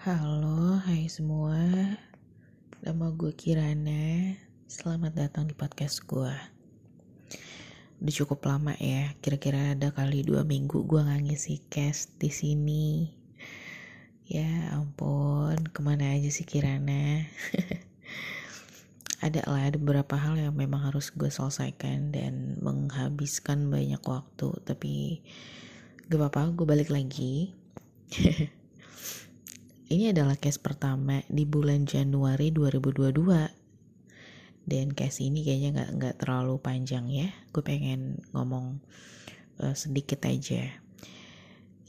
[0.00, 1.60] Halo, hai semua.
[2.80, 4.32] Nama gue Kirana.
[4.64, 6.32] Selamat datang di podcast gue.
[8.00, 13.12] Udah cukup lama ya, kira-kira ada kali dua minggu gue nggak ngisi cast di sini.
[14.24, 17.28] Ya ampun, ke mana aja sih Kirana?
[19.28, 25.20] ada lah ada beberapa hal yang memang harus gue selesaikan dan menghabiskan banyak waktu tapi
[26.08, 27.52] gak apa-apa gue balik lagi
[29.90, 36.62] ini adalah case pertama di bulan Januari 2022 dan case ini kayaknya nggak nggak terlalu
[36.62, 37.26] panjang ya.
[37.50, 38.78] Gue pengen ngomong
[39.58, 40.62] uh, sedikit aja.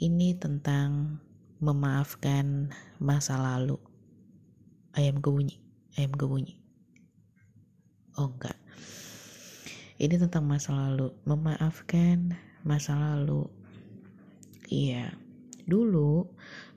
[0.02, 1.22] Ini tentang
[1.61, 3.77] memaafkan masa lalu.
[4.97, 5.55] Ayam gue bunyi
[5.95, 6.58] ayam gue bunyi
[8.17, 8.58] oh enggak.
[10.02, 11.13] Ini tentang masa lalu.
[11.30, 12.33] Memaafkan
[12.66, 13.45] masa lalu.
[14.66, 15.13] Iya.
[15.70, 16.25] Dulu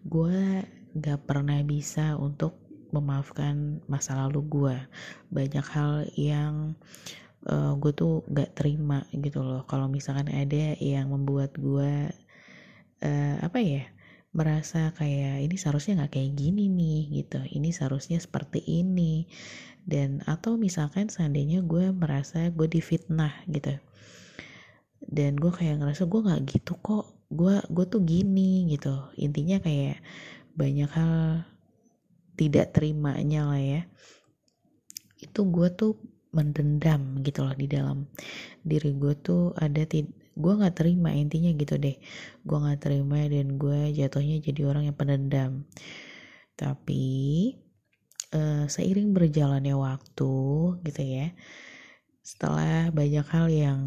[0.04, 2.58] gue gak pernah bisa untuk
[2.94, 4.76] memaafkan masa lalu gue
[5.34, 6.78] banyak hal yang
[7.50, 9.66] uh, gue tuh gak terima gitu loh.
[9.66, 12.14] Kalau misalkan ada yang membuat gue
[13.02, 13.84] uh, apa ya
[14.34, 17.38] merasa kayak ini seharusnya nggak kayak gini nih gitu.
[17.46, 19.30] Ini seharusnya seperti ini.
[19.86, 23.78] Dan atau misalkan seandainya gue merasa gue difitnah gitu.
[24.98, 27.14] Dan gue kayak ngerasa gue nggak gitu kok.
[27.30, 29.06] Gue gue tuh gini gitu.
[29.14, 30.02] Intinya kayak
[30.54, 31.44] banyak hal
[32.34, 33.82] tidak terimanya lah ya.
[35.18, 35.98] Itu gue tuh
[36.34, 38.10] mendendam gitu loh di dalam
[38.66, 39.86] diri gue tuh ada
[40.34, 41.94] gue nggak terima intinya gitu deh.
[42.42, 45.66] Gue nggak terima dan gue jatuhnya jadi orang yang pendendam.
[46.58, 47.04] Tapi
[48.34, 50.34] uh, seiring berjalannya waktu
[50.82, 51.30] gitu ya
[52.24, 53.80] setelah banyak hal yang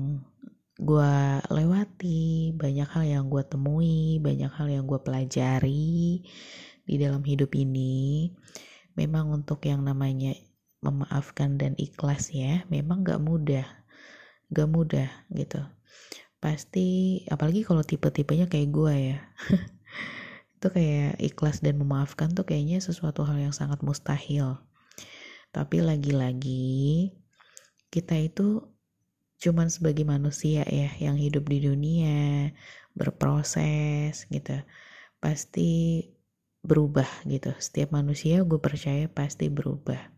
[0.77, 1.13] gue
[1.49, 6.21] lewati, banyak hal yang gue temui, banyak hal yang gue pelajari
[6.85, 8.29] di dalam hidup ini.
[8.93, 10.37] Memang untuk yang namanya
[10.85, 13.65] memaafkan dan ikhlas ya, memang gak mudah,
[14.53, 15.65] gak mudah gitu.
[16.37, 19.19] Pasti, apalagi kalau tipe-tipenya kayak gue ya.
[20.57, 24.61] itu kayak ikhlas dan memaafkan tuh kayaknya sesuatu hal yang sangat mustahil.
[25.49, 27.13] Tapi lagi-lagi
[27.89, 28.76] kita itu
[29.37, 32.51] cuman sebagai manusia ya yang hidup di dunia
[32.97, 34.57] berproses gitu
[35.21, 36.01] pasti
[36.65, 37.53] berubah gitu.
[37.57, 40.13] Setiap manusia gue percaya pasti berubah.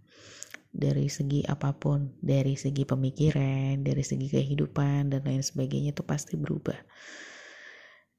[0.69, 6.37] Dari segi apa pun dari segi pemikiran dari segi kehidupan dan lain sebagainya itu pasti
[6.37, 6.77] berubah.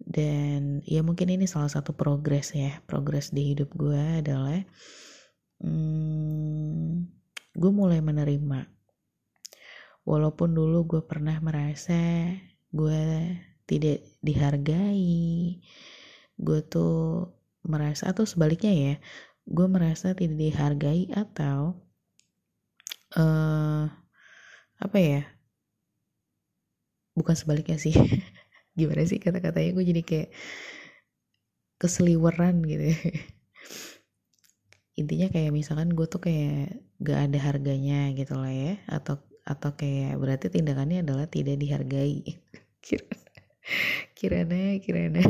[0.00, 2.81] Dan ya mungkin ini salah satu progres ya.
[2.88, 4.61] Progres di hidup gue adalah
[5.62, 7.06] hmm,
[7.55, 8.79] gue mulai menerima
[10.10, 12.34] walaupun dulu gue pernah merasa
[12.75, 13.03] gue
[13.71, 15.62] tidak dihargai
[16.34, 17.31] gue tuh
[17.62, 18.94] merasa atau sebaliknya ya
[19.47, 21.78] gue merasa tidak dihargai atau
[23.19, 23.91] uh,
[24.78, 25.22] apa ya?
[27.19, 27.94] Bukan sebaliknya sih
[28.78, 29.70] gimana sih kata-katanya?
[29.75, 30.31] Gue jadi kayak
[31.81, 32.94] keseliweran gitu.
[35.00, 39.16] Intinya kayak misalkan gue tuh kayak gak ada harganya gitu lah ya atau
[39.50, 42.22] atau kayak berarti tindakannya adalah tidak dihargai.
[44.16, 45.25] Kirana kirana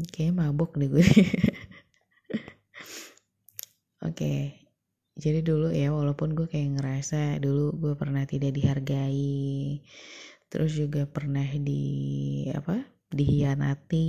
[0.00, 1.04] oke mabuk deh gue.
[4.00, 4.64] Oke
[5.20, 9.84] jadi dulu ya walaupun gue kayak ngerasa dulu gue pernah tidak dihargai
[10.48, 12.80] terus juga pernah di apa
[13.12, 14.08] dihianati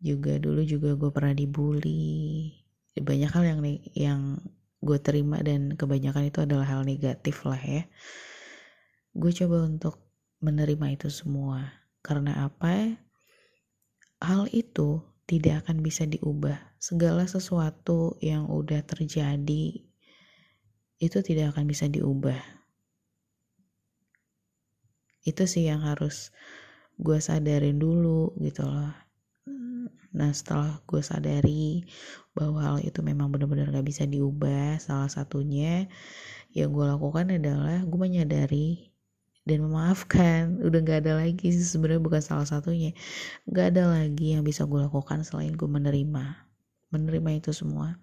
[0.00, 2.52] juga dulu juga gue pernah dibully.
[2.96, 3.60] Banyak hal yang
[3.96, 4.20] yang
[4.86, 7.82] gue terima dan kebanyakan itu adalah hal negatif lah ya.
[9.12, 9.98] Gue coba untuk
[10.38, 11.82] menerima itu semua.
[12.06, 12.94] Karena apa?
[14.22, 16.78] Hal itu tidak akan bisa diubah.
[16.78, 19.82] Segala sesuatu yang udah terjadi
[20.96, 22.38] itu tidak akan bisa diubah.
[25.26, 26.30] Itu sih yang harus
[26.96, 29.05] gue sadarin dulu gitu loh
[30.16, 31.84] Nah setelah gue sadari
[32.32, 35.84] bahwa hal itu memang benar-benar gak bisa diubah, salah satunya
[36.56, 38.96] yang gue lakukan adalah gue menyadari
[39.44, 40.56] dan memaafkan.
[40.66, 42.96] Udah gak ada lagi sih sebenarnya bukan salah satunya.
[43.44, 46.24] Gak ada lagi yang bisa gue lakukan selain gue menerima,
[46.96, 48.00] menerima itu semua.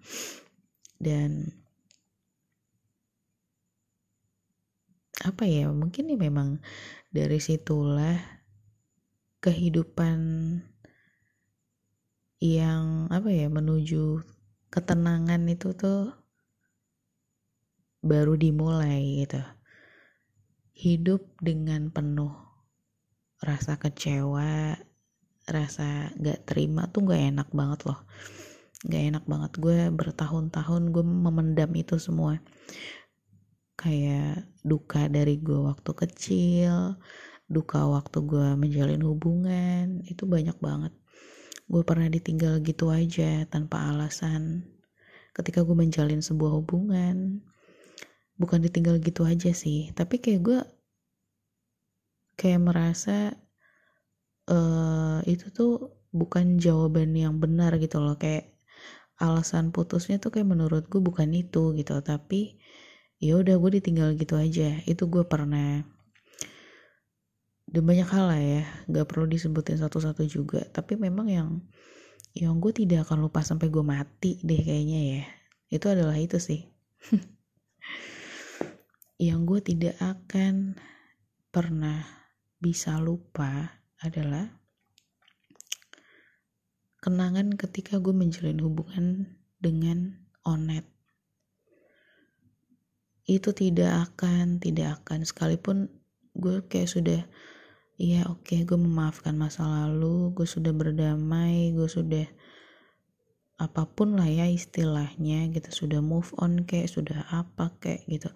[1.02, 1.50] Dan
[5.24, 6.60] apa ya mungkin ya memang
[7.08, 8.18] dari situlah
[9.40, 10.18] kehidupan
[12.42, 14.22] yang apa ya menuju
[14.70, 16.10] ketenangan itu tuh
[18.02, 19.40] baru dimulai gitu.
[20.74, 22.34] Hidup dengan penuh
[23.38, 24.74] rasa kecewa
[25.44, 28.00] rasa gak terima tuh gak enak banget loh.
[28.84, 29.52] Gak enak banget.
[29.56, 32.42] Gue bertahun-tahun gue memendam itu semua.
[33.78, 36.98] Kayak duka dari gue waktu kecil
[37.44, 40.96] duka waktu gue menjalin hubungan itu banyak banget
[41.64, 44.68] gue pernah ditinggal gitu aja tanpa alasan.
[45.34, 47.42] Ketika gue menjalin sebuah hubungan
[48.36, 49.90] bukan ditinggal gitu aja sih.
[49.96, 50.60] Tapi kayak gue
[52.36, 53.32] kayak merasa
[54.50, 58.20] uh, itu tuh bukan jawaban yang benar gitu loh.
[58.20, 58.54] Kayak
[59.18, 61.96] alasan putusnya tuh kayak menurut gue bukan itu gitu.
[62.04, 62.60] Tapi
[63.18, 64.84] ya udah gue ditinggal gitu aja.
[64.84, 65.93] Itu gue pernah
[67.74, 70.62] dan banyak hal lah ya gak perlu disebutin satu-satu juga.
[70.70, 71.58] Tapi memang yang
[72.38, 75.22] yang gue tidak akan lupa sampai gue mati deh kayaknya ya.
[75.74, 76.70] Itu adalah itu sih.
[79.14, 80.74] Yang gue tidak akan
[81.54, 82.02] pernah
[82.58, 84.50] bisa lupa adalah
[86.98, 90.86] kenangan ketika gue menjalin hubungan dengan Onet.
[93.26, 95.22] Itu tidak akan, tidak akan.
[95.22, 95.90] Sekalipun
[96.34, 97.22] gue kayak sudah
[97.94, 102.26] ya oke okay, gue memaafkan masa lalu, gue sudah berdamai, gue sudah
[103.54, 108.30] apa pun lah ya istilahnya gitu sudah move on kayak sudah apa kayak gitu.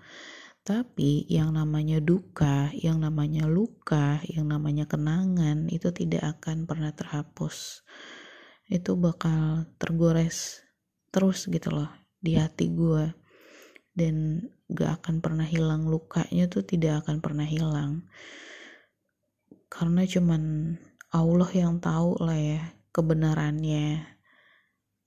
[0.62, 7.82] Tapi yang namanya duka, yang namanya luka, yang namanya kenangan itu tidak akan pernah terhapus.
[8.68, 10.60] Itu bakal tergores
[11.08, 11.88] terus gitu loh
[12.20, 13.16] di hati gue
[13.96, 18.06] dan gak akan pernah hilang lukanya tuh tidak akan pernah hilang
[19.68, 20.74] karena cuman
[21.08, 22.60] Allah yang tahu lah ya
[22.92, 24.18] kebenarannya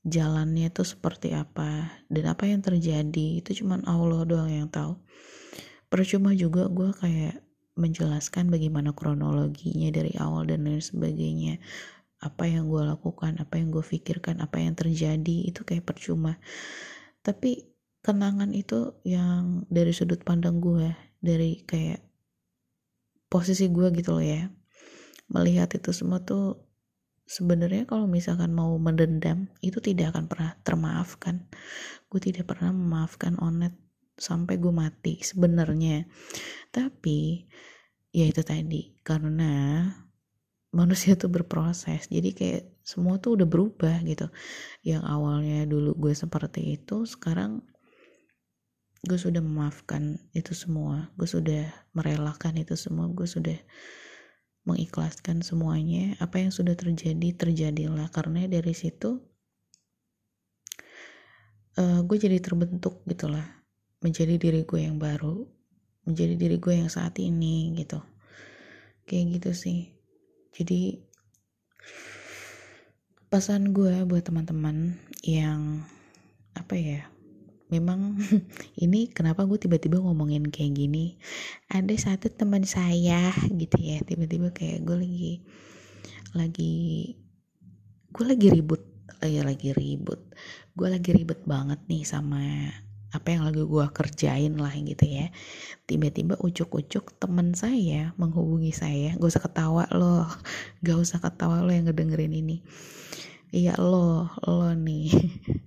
[0.02, 3.42] jalannya tuh seperti apa dan apa yang terjadi.
[3.42, 4.98] Itu cuman Allah doang yang tahu.
[5.92, 7.44] Percuma juga gue kayak
[7.78, 11.62] menjelaskan bagaimana kronologinya dari awal dan lain sebagainya.
[12.22, 16.38] Apa yang gue lakukan apa yang gue pikirkan apa yang terjadi itu kayak percuma.
[17.22, 17.70] Tapi
[18.02, 22.02] kenangan itu yang dari sudut pandang gue dari kayak
[23.32, 24.52] posisi gue gitu loh ya.
[25.32, 26.60] Melihat itu semua tuh
[27.24, 31.48] sebenarnya kalau misalkan mau mendendam itu tidak akan pernah termaafkan.
[32.12, 33.72] Gue tidak pernah memaafkan Onet
[34.20, 36.04] sampai gue mati sebenarnya.
[36.76, 37.48] Tapi
[38.12, 39.88] ya itu tadi karena
[40.76, 44.28] manusia tuh berproses jadi kayak semua tuh udah berubah gitu.
[44.84, 47.64] Yang awalnya dulu gue seperti itu sekarang
[49.02, 51.10] gue sudah memaafkan itu semua.
[51.18, 53.10] Gue sudah merelakan itu semua.
[53.10, 53.58] Gue sudah
[54.70, 56.14] mengikhlaskan semuanya.
[56.22, 58.14] Apa yang sudah terjadi terjadilah.
[58.14, 59.18] Karena dari situ
[61.82, 63.66] uh, gue jadi terbentuk gitulah
[64.06, 65.50] menjadi diri gue yang baru.
[66.06, 68.02] Menjadi diri gue yang saat ini gitu.
[69.10, 69.80] Kayak gitu sih.
[70.54, 71.02] Jadi
[73.34, 75.88] pesan gue buat teman-teman yang
[76.54, 77.11] apa ya
[77.72, 78.20] memang
[78.84, 81.16] ini kenapa gue tiba-tiba ngomongin kayak gini?
[81.72, 85.34] Ada satu teman saya gitu ya tiba-tiba kayak gue lagi
[86.36, 86.76] lagi
[88.12, 88.84] gue lagi ribut
[89.24, 90.20] lagi lagi ribut.
[90.76, 92.44] Gue lagi ribet banget nih sama
[93.12, 95.32] apa yang lagi gue kerjain lah gitu ya.
[95.88, 100.28] Tiba-tiba ucuk-ucuk teman saya menghubungi saya gak usah ketawa loh
[100.86, 102.64] gak usah ketawa lo yang ngedengerin ini.
[103.52, 105.12] Iya lo lo nih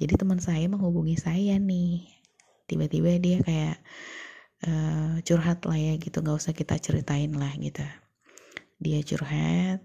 [0.00, 2.08] jadi teman saya menghubungi saya nih.
[2.64, 3.76] Tiba-tiba dia kayak
[4.64, 7.84] uh, curhat lah ya gitu gak usah kita ceritain lah gitu.
[8.80, 9.84] Dia curhat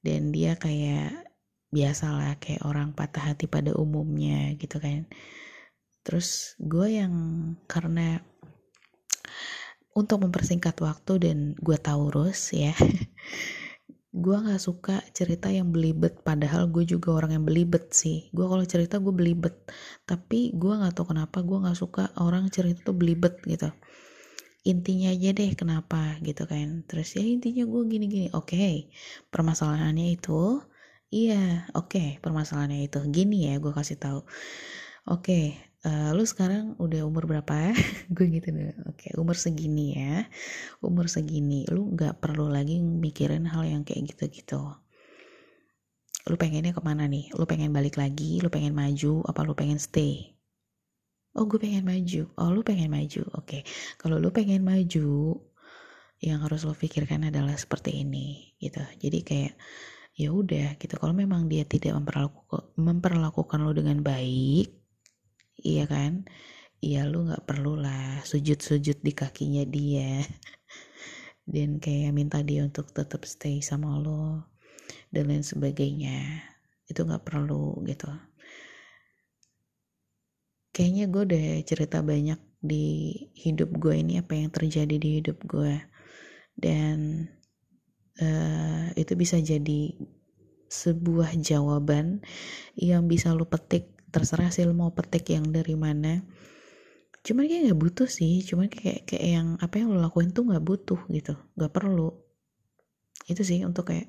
[0.00, 1.28] dan dia kayak
[1.68, 5.04] biasalah kayak orang patah hati pada umumnya gitu kan.
[6.00, 7.12] Terus gue yang
[7.68, 8.24] karena
[9.92, 12.72] untuk mempersingkat waktu dan gue taurus ya
[14.14, 18.30] gue nggak suka cerita yang belibet padahal gue juga orang yang belibet sih.
[18.30, 19.58] Gue kalau cerita gue belibet.
[20.06, 23.74] Tapi gue nggak tahu kenapa gue nggak suka orang cerita tuh belibet gitu.
[24.62, 26.86] Intinya aja deh kenapa gitu kan.
[26.86, 28.86] Terus ya intinya gue gini gini oke okay,
[29.34, 30.62] permasalahannya itu
[31.10, 34.20] iya oke okay, permasalahannya itu gini ya gue kasih tahu.
[35.10, 35.44] Oke okay,
[35.84, 37.76] uh, lu sekarang udah umur berapa
[38.14, 40.24] gue gitu deh oke umur segini ya.
[40.80, 44.60] Umur segini lu nggak perlu lagi mikirin hal yang kayak gitu-gitu.
[46.24, 47.28] Lu pengennya ke mana nih?
[47.36, 48.40] Lu pengen balik lagi?
[48.40, 49.20] Lu pengen maju?
[49.28, 50.32] Apa lu pengen stay?
[51.36, 52.32] Oh gue pengen maju.
[52.40, 53.60] Oh lu pengen maju oke.
[54.00, 55.36] Kalau lu pengen maju
[56.24, 58.80] yang harus lo pikirkan adalah seperti ini gitu.
[58.80, 59.54] Jadi kayak
[60.16, 60.94] ya udah gitu.
[60.96, 64.83] Kalau memang dia tidak memperlakukan memperlakukan lo dengan baik
[65.64, 66.28] iya kan?
[66.84, 70.20] Iya lu nggak perlu lah sujud-sujud di kakinya dia.
[71.54, 74.48] Dan kayak minta dia untuk tetap stay sama lo
[75.12, 76.44] dan lain sebagainya.
[76.88, 78.08] Itu nggak perlu gitu.
[80.74, 85.84] Kayaknya gue udah cerita banyak di hidup gue ini apa yang terjadi di hidup gue.
[86.56, 87.28] Dan
[88.18, 89.94] uh, itu bisa jadi
[90.68, 92.26] sebuah jawaban
[92.74, 96.22] yang bisa lo petik terserah sih mau petik yang dari mana.
[97.26, 100.62] Cuman kayak nggak butuh sih cuman kayak kayak yang apa yang lo lakuin tuh nggak
[100.62, 102.14] butuh gitu nggak perlu.
[103.26, 104.06] Itu sih untuk kayak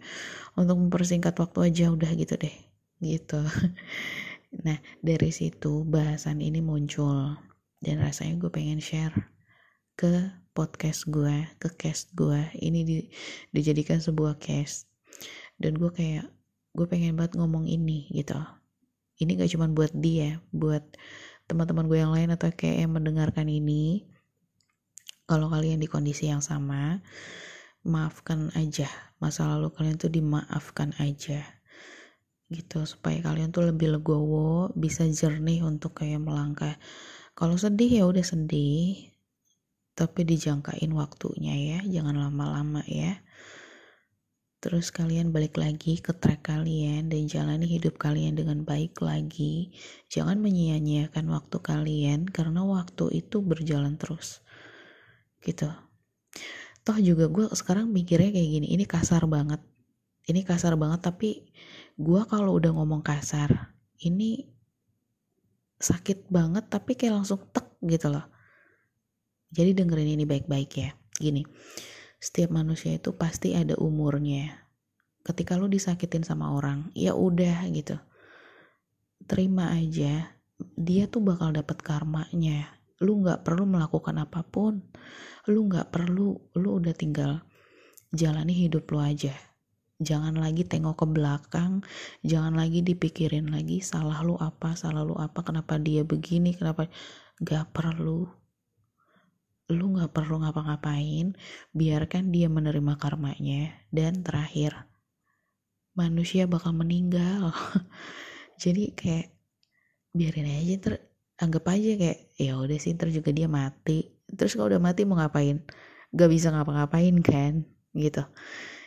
[0.54, 2.56] untuk mempersingkat waktu aja udah gitu deh
[3.02, 3.42] gitu.
[4.56, 7.36] Nah dari situ bahasan ini muncul
[7.84, 9.12] dan rasanya gue pengen share
[10.00, 12.40] ke podcast gue ke cast gue.
[12.56, 12.98] Ini di,
[13.52, 14.88] dijadikan sebuah cast.
[15.60, 16.32] Dan gue kayak
[16.72, 18.40] gue pengen banget ngomong ini gitu
[19.22, 20.84] ini gak cuma buat dia buat
[21.46, 24.10] teman-teman gue yang lain atau kayak yang mendengarkan ini.
[25.26, 27.02] Kalau kalian di kondisi yang sama
[27.86, 28.90] maafkan aja.
[29.22, 31.42] Masa lalu kalian tuh dimaafkan aja.
[32.50, 36.78] Gitu supaya kalian tuh lebih legowo bisa jernih untuk kayak melangkah.
[37.34, 39.14] Kalau sedih ya udah sedih
[39.96, 41.80] tapi dijangkain waktunya ya.
[41.86, 43.22] Jangan lama-lama ya
[44.66, 49.70] terus kalian balik lagi ke track kalian dan jalani hidup kalian dengan baik lagi.
[50.10, 54.42] Jangan menyia-nyiakan waktu kalian karena waktu itu berjalan terus.
[55.46, 55.70] Gitu.
[56.82, 59.62] Toh juga gue sekarang mikirnya kayak gini ini kasar banget.
[60.26, 61.46] Ini kasar banget tapi
[62.02, 63.70] gue kalau udah ngomong kasar
[64.02, 64.50] ini
[65.78, 68.26] sakit banget tapi kayak langsung tek gitu loh.
[69.54, 70.90] Jadi dengerin ini baik-baik ya.
[71.22, 71.46] Gini
[72.20, 74.66] setiap manusia itu pasti ada umurnya.
[75.26, 77.98] Ketika lu disakitin sama orang ya udah gitu.
[79.26, 80.36] Terima aja
[80.78, 82.70] dia tuh bakal dapat karmanya.
[83.04, 84.86] Lu nggak perlu melakukan apa pun.
[85.50, 87.44] Lu nggak perlu lu udah tinggal
[88.14, 89.34] jalani hidup lu aja.
[89.96, 91.80] Jangan lagi tengok ke belakang
[92.20, 96.92] jangan lagi dipikirin lagi salah lu apa salah lu apa kenapa dia begini kenapa
[97.40, 98.28] gak perlu
[99.72, 101.34] lu gak perlu ngapa-ngapain
[101.74, 103.74] biarkan dia menerima karmanya.
[103.90, 104.86] Dan terakhir
[105.98, 107.56] manusia bakal meninggal.
[108.62, 109.34] Jadi kayak
[110.16, 110.94] biarin aja ter
[111.36, 114.14] anggap aja kayak ya udah sih ter juga dia mati.
[114.30, 115.66] Terus kalau udah mati mau ngapain?
[116.14, 117.66] Gak bisa ngapa-ngapain kan
[117.98, 118.22] gitu.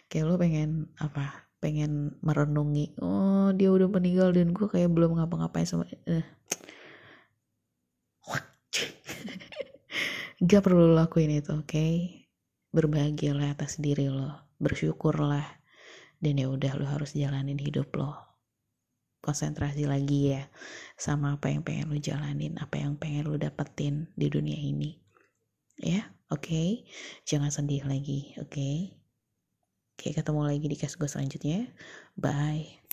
[0.06, 0.70] Kayak lu pengen
[1.02, 1.48] apa?
[1.58, 6.22] Pengen merenungi oh dia udah meninggal dan gue kayak belum ngapa-ngapain sama eh.
[10.38, 11.92] Gak perlu lakuin itu oke okay?
[12.70, 15.46] berbahagialah atas diri lo bersyukurlah
[16.22, 18.14] dan ya udah lo harus jalanin hidup lo
[19.18, 20.46] konsentrasi lagi ya
[20.94, 24.94] sama apa yang pengen lo jalanin apa yang pengen lo dapetin di dunia ini
[25.82, 26.86] ya oke okay?
[27.26, 28.76] jangan sedih lagi oke okay?
[29.98, 31.74] Oke ketemu lagi di case gue selanjutnya
[32.14, 32.87] bye